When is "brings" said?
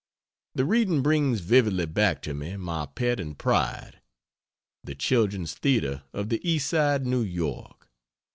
1.03-1.41